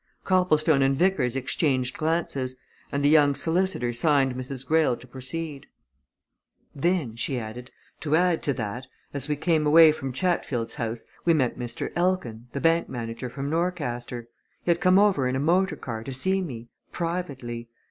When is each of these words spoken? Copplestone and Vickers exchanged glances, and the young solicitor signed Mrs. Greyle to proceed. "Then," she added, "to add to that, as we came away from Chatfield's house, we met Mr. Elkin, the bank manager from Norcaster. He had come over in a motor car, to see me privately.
Copplestone 0.23 0.81
and 0.81 0.97
Vickers 0.97 1.35
exchanged 1.35 1.95
glances, 1.95 2.55
and 2.91 3.03
the 3.05 3.09
young 3.09 3.35
solicitor 3.35 3.93
signed 3.93 4.33
Mrs. 4.33 4.65
Greyle 4.65 4.97
to 4.97 5.05
proceed. 5.05 5.67
"Then," 6.73 7.15
she 7.15 7.37
added, 7.37 7.69
"to 7.99 8.15
add 8.15 8.41
to 8.41 8.53
that, 8.53 8.87
as 9.13 9.29
we 9.29 9.35
came 9.35 9.67
away 9.67 9.91
from 9.91 10.11
Chatfield's 10.11 10.73
house, 10.73 11.03
we 11.23 11.35
met 11.35 11.59
Mr. 11.59 11.93
Elkin, 11.95 12.47
the 12.51 12.59
bank 12.59 12.89
manager 12.89 13.29
from 13.29 13.51
Norcaster. 13.51 14.25
He 14.63 14.71
had 14.71 14.81
come 14.81 14.97
over 14.97 15.27
in 15.27 15.35
a 15.35 15.39
motor 15.39 15.75
car, 15.75 16.03
to 16.05 16.13
see 16.15 16.41
me 16.41 16.69
privately. 16.91 17.69